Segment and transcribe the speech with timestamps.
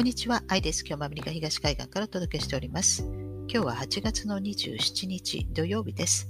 [0.00, 0.80] こんにちは、アイです。
[0.80, 3.02] 今日もアメリカ東海岸からお届けしております。
[3.02, 6.26] 今日は8月の27日土曜日です。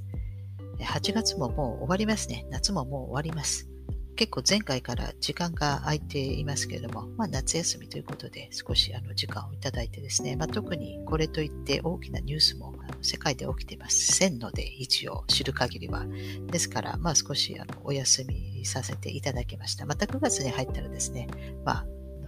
[0.81, 2.49] 8月ももう終わりますね。
[2.51, 3.69] 夏ももう終わります。
[4.17, 16.07] 結構前回から時間が空いていますけれども、まあ、夏休みということで少しあの時間をいただいてですね、まあ、特にこれといって大きなニュースも世界で起きていませんので、一応知る限りは。
[16.49, 19.87] ですから、まあ、少しあのお休みさせていただきました。
[19.87, 21.29] また9月に入ったらですね、
[21.65, 21.87] まあ、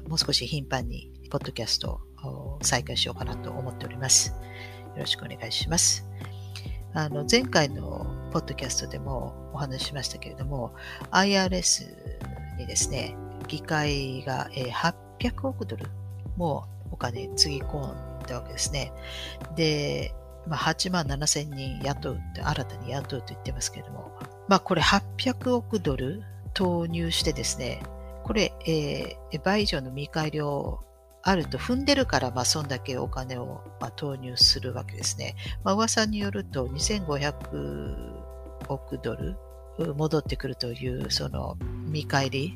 [0.09, 4.35] もう少し頻繁にポッドキャストを再開しようかなと思っております。
[4.95, 6.07] よろしくお願いします。
[6.95, 10.75] あの前回のポッドキャストでもお話ししましたけれども、
[11.11, 11.87] IRS
[12.59, 13.17] にですね、
[13.49, 15.87] 議会が800億ドル
[16.37, 18.93] もお金つぎ込んだわけですね。
[19.57, 20.15] で、
[20.47, 24.13] まあ、8万7千人雇うって、新たに雇うと言ってますけれども、
[24.49, 26.23] まあこれ800億ドル
[26.53, 27.83] 投入してですね、
[28.33, 30.81] これ、えー、倍以上の見返りを
[31.23, 35.37] あると踏んでるから、まあ、そんだけお金を、まあ、投入するわけですね。
[35.65, 39.37] まあ、噂によると、2500億ドル
[39.97, 41.59] 戻ってくるという、その
[41.91, 42.55] 見返り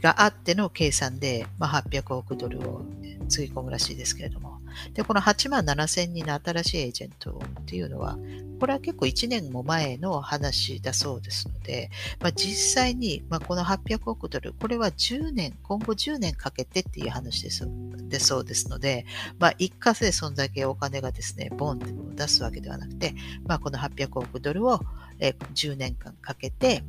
[0.00, 2.80] があっての計算で、まあ、800億ドルを
[3.28, 4.51] つぎ込むらしいですけれども。
[4.94, 8.18] で、この8万7千人の新しいエージェントっていうのは、
[8.60, 17.66] これは結構1年も前の話だそうですので、まあ、実際に、まあ、この800億ドル、これは10年、今後10年かけてっていう話です
[18.08, 19.04] でそうですので、
[19.40, 24.80] まあ、一過性そんだけお金がですね、ボンって出すわけではなくて、まあ、この800億ドルを
[25.18, 26.84] 10年間かけて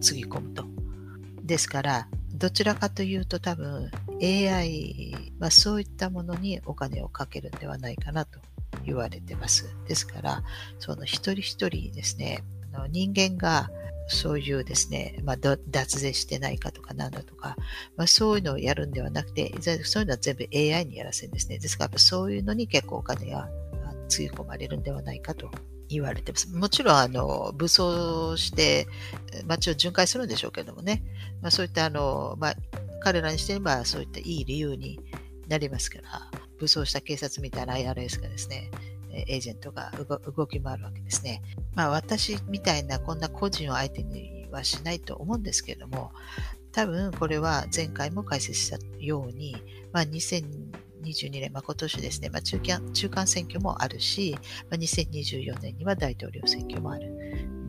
[0.00, 0.64] つぎ込むと。
[1.44, 3.90] ですから、どちらかというと多分
[4.20, 8.40] AI はそういったものにお金をかけるんではないかなと
[8.84, 9.74] 言われてます。
[9.86, 10.42] ですから、
[10.78, 12.42] その一人一人ですね、
[12.90, 13.70] 人間が
[14.08, 17.56] そういうですね、まあ、脱税してないかとかなんだとか、
[17.96, 19.54] まあ、そういうのをやるんではなくて、
[19.84, 21.58] そういうのは全部 AI にやらせるんですね。
[21.58, 23.48] ですから、そういうのに結構お金が
[24.08, 25.50] つぎ込まれるんではないかと
[25.88, 26.48] 言われてます。
[26.54, 28.86] もちろん、あの、武装して
[29.46, 31.02] 街を巡回するんでしょうけどもね、
[31.42, 32.56] まあ、そういったあの、まあ、
[33.00, 34.98] 彼らにしてみればそういったいい理由に
[35.48, 38.70] なりますから、武装した警察みたいな IRS がですね、
[39.14, 39.92] エージェントが
[40.36, 41.42] 動き回るわけですね。
[41.74, 46.10] まあ私みたいなこんな個人を相手にはしないと思うんですけれども、
[46.72, 49.56] 多分これは前回も解説したように、
[49.92, 50.04] まあ
[51.04, 54.36] 2022年、まあ、今年ですね、まあ中間、中間選挙もあるし、
[54.70, 57.12] まあ、2024年には大統領選挙もある。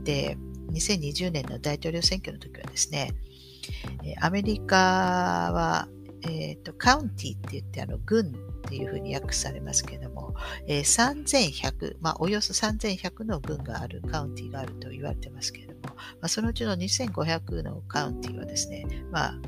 [0.03, 0.37] で、
[0.71, 3.13] 2020年の大統領選挙の時はですね、
[4.21, 4.75] アメリカ
[5.53, 5.87] は、
[6.23, 8.31] え、ー、と、カウンティって言って、あの、軍っ
[8.67, 10.33] ていうふうに訳されますけれども、
[10.67, 19.39] えー、3100、まあ、およそ3100の軍がある、カウンティがあると言われてますけれども、まあ、そのうちの2500のカウンティはですね、まあ、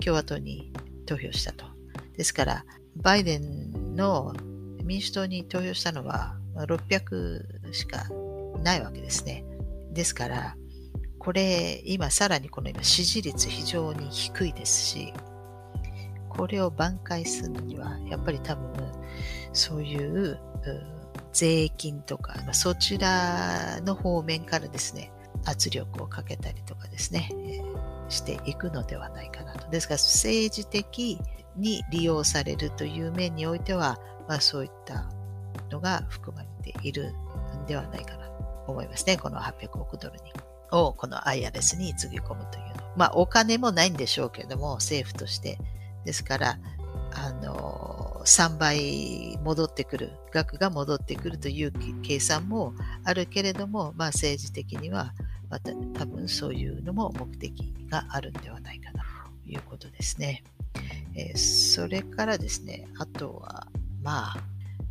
[0.00, 0.72] 共和党に
[1.06, 1.64] 投票したと。
[2.16, 2.64] ですから、
[3.02, 4.34] バイデンの
[4.84, 8.08] 民主党に投票したのは600しか
[8.62, 9.44] ないわけですね。
[9.92, 10.56] ですから、
[11.18, 15.12] これ、今さらにこの今支持率非常に低いですし、
[16.28, 18.72] これを挽回するのには、やっぱり多分、
[19.52, 20.38] そういう
[21.32, 25.10] 税金とか、そちらの方面からですね、
[25.44, 27.30] 圧力をかけたりとかですね、
[28.08, 29.68] していくのではないかなと。
[29.68, 31.20] ですから、政治的
[31.56, 35.08] に利用されるという面においては、まあ、そういった
[35.70, 37.12] のが含まれている
[37.62, 39.16] んではないかなと思いますね。
[39.16, 40.32] この800億ドルに。
[40.72, 42.74] をこの IRS につぎ込むというの。
[42.96, 45.58] まあお金もないんでしょうけれども、政府として
[46.04, 46.58] ですから、
[47.12, 52.74] あの、3倍戻ってくる、額が戻ってくるという計算も
[53.04, 55.14] あるけれども、まあ政治的には、
[55.50, 59.04] また多分そういうのも目的があるんではないかな
[59.44, 60.42] ということですね。
[61.14, 63.66] えー、それからですね、あとは、
[64.02, 64.44] まあ、だか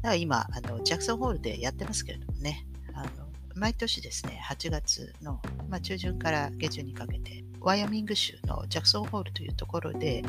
[0.09, 3.09] ら今、あの、ジャクソンホールでやってますけれどもね、あの、
[3.53, 10.23] 毎年ですね、8月の、まあ、中旬から下旬にかけて、ワイアミング州のジャクソンホールというところで、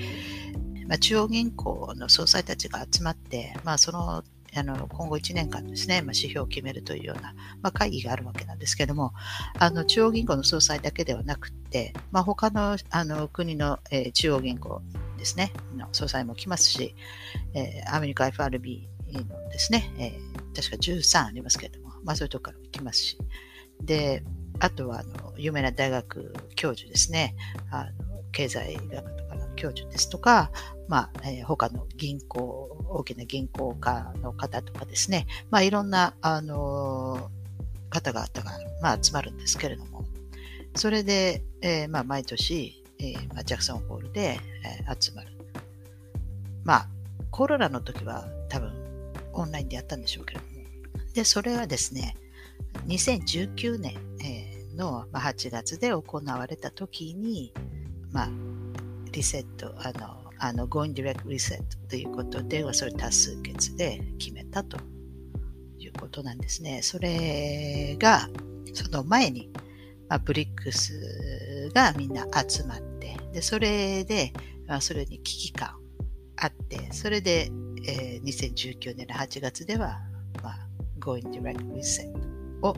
[0.86, 4.22] まあ、中央銀行の総裁たちが集まって、まあ、その
[4.58, 9.12] あの今後1年間ですね、まあ、指標を決めるというような、まあ、会議があるわけなんですけども、
[9.58, 14.82] あの中央銀行の総裁だけではなくて、まあ、他のあの国の、えー、中央銀行
[15.18, 16.94] ですね、の総裁も来ますし、
[17.54, 23.18] えー、アメリカ FRB のですね、えー、確か13ありますけれども、まあ、そういうところから来ますし、
[23.80, 24.22] で、
[24.58, 27.34] あとはあの有名な大学教授ですね、
[27.70, 29.15] あの経済学の
[29.56, 30.50] 教授ですとか、
[30.88, 40.04] まあ、えー、他の銀行、大きな銀行家の方とかですね、まあ、いろんな、あのー、方々が、まあ、集まるんですけれども、
[40.76, 45.32] それで、えー、まあ、毎年、えーまあ、ジャクソンホールで、えー、集まる。
[46.64, 46.88] まあ、
[47.30, 48.72] コロナの時は多分
[49.32, 50.52] オンラインでやったんでしょうけれども。
[51.14, 52.16] で、それはですね、
[52.86, 57.52] 2019年え、の8月で行われた時に、
[58.12, 58.28] まあ、
[59.16, 64.76] リセット、あの、あの、Going Direct Reset ということで、それ多数決で決めたと
[65.78, 66.82] いうことなんですね。
[66.82, 68.28] それが、
[68.74, 69.50] その前に、
[70.10, 74.34] まあ、ブリックスがみんな集まって、で、それで、
[74.66, 75.80] まあ、それに危機感
[76.36, 77.50] あって、それで、
[77.88, 79.98] えー、2019年の8月では、
[80.42, 80.68] まあ、
[81.00, 82.12] Going Direct Reset
[82.60, 82.76] を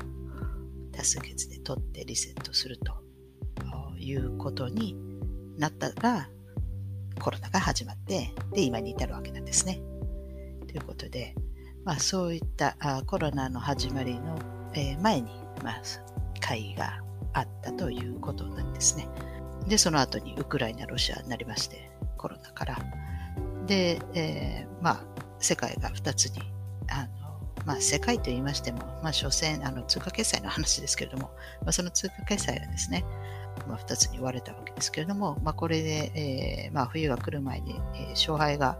[0.92, 2.92] 多数決で取ってリセットすると
[3.98, 5.07] いうことに
[5.58, 6.28] なったら、
[7.20, 9.80] コロナが始まって、で、今に至るわけなんですね。
[10.66, 11.34] ということで、
[11.84, 14.38] まあ、そういったあコロナの始まりの、
[14.74, 15.30] えー、前に、
[15.62, 15.82] まあ、
[16.40, 17.00] 会議が
[17.32, 19.08] あったということなんですね。
[19.66, 22.78] で、その後にウクライナ、ロシアになりまして、コロナから。
[23.66, 25.04] で、えー、まあ、
[25.40, 26.40] 世界が2つに
[26.90, 27.28] あの
[27.64, 31.30] まあ、世界と言いましても、まあ、所詮、あの通貨決済の話ですけれども、
[31.62, 33.04] まあ、その通貨決済がですね、
[33.66, 38.78] まあ、2つに割れたわけですけれども、まあ、これで、えーまあ、冬が来る前に、えー、勝敗が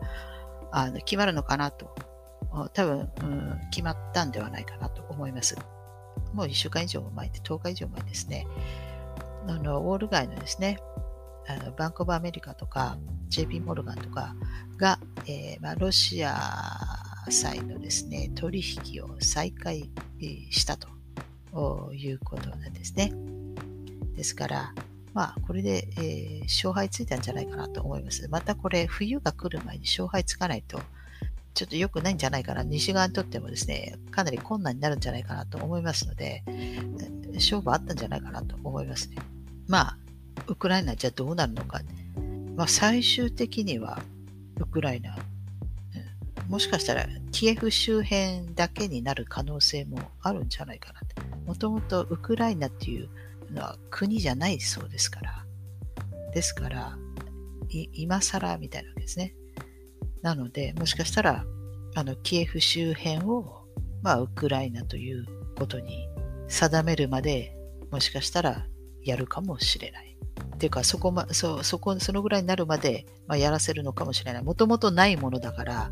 [0.70, 1.94] あの決まるのかなと、
[2.72, 5.56] 多分、うん、決まったんではないかなと思います。
[6.32, 8.46] もう1週間以上前で、10日以上前ですね、
[9.46, 10.78] あのウォール街のですね、
[11.46, 12.98] あのバンコブアメリカとか
[13.28, 14.34] JP モルガンとか
[14.76, 16.36] が、えーまあ、ロシア
[17.30, 19.90] 債のですね、取引を再開
[20.50, 20.88] したと
[21.92, 23.12] いうことなんですね。
[24.18, 24.74] ですから、
[25.14, 28.28] まあ、これで、えー、勝敗ついたんじゃないかなと思います。
[28.28, 30.80] またこれ、冬が来る前に勝敗つかないと、
[31.54, 32.64] ちょっと良くないんじゃないかな。
[32.64, 36.42] 西側にとってもですね、かなり困難になるんじゃないかなと思いますので、
[37.34, 39.16] 勝負あったんじゃないかなと思いますね。
[39.68, 39.98] まあ、
[40.48, 41.80] ウクライナじゃどうなるのか。
[42.56, 44.02] まあ、最終的には、
[44.58, 45.16] ウクライナ
[46.48, 51.00] もしかしたらキエフ周辺だけになる可能性もあるんじゃないかな
[51.46, 53.08] もともとウクライナっていう
[53.52, 55.44] のは国じゃないそうですから。
[56.32, 56.98] ですから、
[57.68, 59.34] 今更みたいなわけですね。
[60.22, 61.44] なので、もしかしたら、
[61.94, 63.66] あの、キエフ周辺を、
[64.02, 66.08] まあ、ウクライナということに
[66.48, 67.56] 定めるまで、
[67.90, 68.66] もしかしたら
[69.02, 70.16] やるかもしれない。
[70.54, 74.42] っていうか、そこま、そ、そこ、そのぐらいになるまで、まあ、やらせるのかもしれない。
[74.42, 75.90] もともとないものだから、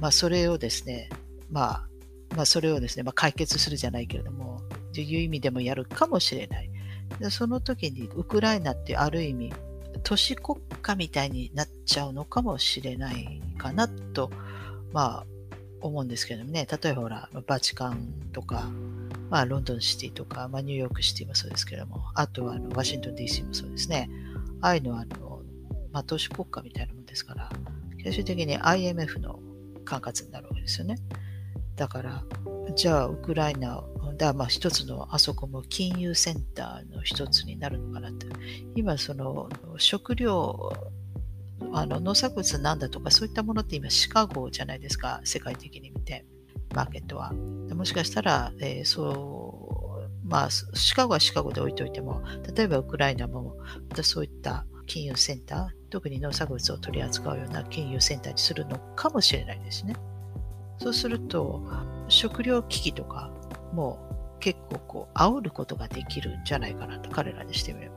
[0.00, 1.08] まあ、それをですね、
[1.50, 1.88] まあ、
[2.36, 4.62] まあ、それをですね、まあ、解決するじゃないけれども、
[4.92, 6.70] という意味でもやるかもしれない。
[7.18, 9.52] でその時にウクライナってある意味、
[10.02, 14.30] 都市国家みたいになっちゃうのかもしれないかなと、
[14.92, 15.26] まあ、
[15.80, 18.70] 思うんですけどもね、例えばほら、バチカンとか、
[19.30, 24.10] まあ、ロンドンシティとか、まあ、ニューヨークシティもそうですけども、あとはあのワシントン DC もそうですね。
[24.60, 25.42] ああいうのはあの、
[25.92, 27.50] まあ、都市国家みたいなもんですから、
[28.02, 29.38] 最終的に IMF の
[29.84, 30.96] 管轄になるわけですよね。
[31.76, 32.24] だから、
[32.76, 33.82] じゃあ、ウクライナ
[34.22, 38.26] だまあ一つのあそこも金融センターの一つになるのかなって。
[38.76, 39.48] 今、その
[39.78, 40.72] 食料、
[41.72, 46.24] あの農作物なんだとかそういったものって今シカゴじゃないですか、世界的に見て、
[46.72, 47.32] マーケットは。
[47.32, 52.22] もしかしたら、えー、そう、まあ、シカゴはシカゴで置いといても、
[52.54, 53.56] 例えばウクライナも、
[53.90, 59.96] またそういった金融センター、特に農作物を取り扱うような金融センターにするのかもしれないですね。
[60.78, 61.64] そうすると、
[62.08, 63.32] 食料危機とか
[63.72, 67.96] もう結構こう、煽ることができるんじゃないかなと、彼らにしてみれば。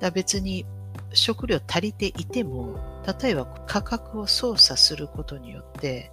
[0.00, 0.66] だ別に
[1.12, 2.78] 食料足りていても、
[3.20, 6.12] 例えば価格を操作することによって、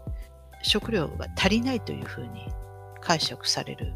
[0.61, 2.47] 食料が足りないというふうに
[3.01, 3.93] 解釈される。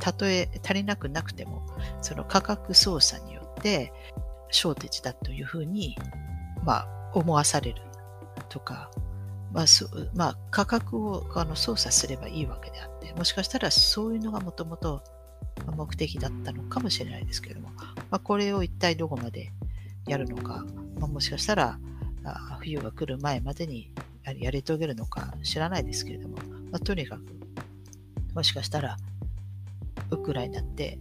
[0.00, 1.62] たとえ足りなくなくても、
[2.02, 3.92] その価格操作によって
[4.50, 5.96] ショーテージだというふうに、
[6.64, 7.82] まあ、思わされる
[8.48, 8.90] とか、
[9.52, 9.64] まあ
[10.14, 15.02] まあ、価格をあの操作すればいいわけであって、もしかしたらそういうのがもともと
[15.76, 19.50] 目的だったのかもしれないですけれども、まあ、これを一体どこまで
[20.06, 20.64] やるのか、
[20.98, 21.78] まあ、もしかしたら
[22.24, 23.92] あ冬が来る前までに
[24.38, 26.36] やり遂げるのか知らないですけれども、
[26.70, 27.22] まあ、とにかく、
[28.34, 28.96] もしかしたら
[30.10, 30.98] ウクライナって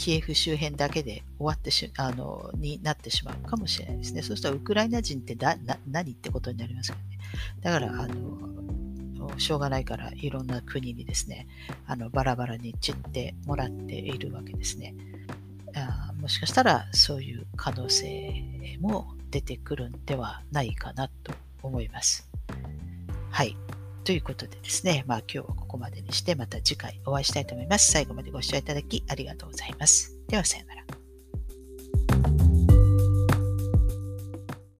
[0.00, 4.22] キエフ周辺だけで終わってしあのになってしまうかもしれないですね。
[4.22, 7.18] そうしたらウクライナ人ってだな何ってことになりますからね。
[7.60, 11.46] だからあの、しょうがないからいろんな国にですね、
[11.86, 14.94] あのバラバラに散ってもらっているわけですね。
[15.76, 22.26] あもしかしたらそういう可能性も出てくるんではないかなと思います。
[23.30, 23.54] はい。
[24.04, 27.92] ということでですね、まあ今日はここまでにしてまた次回お会いしたいと思います。
[27.92, 30.16] 最後までご視聴いただきありがとうございます。
[30.28, 30.99] ではさようなら。